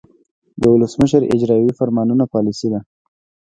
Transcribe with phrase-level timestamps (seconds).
[0.61, 2.79] د ولسمشر اجراییوي فرمانونه پالیسي ده.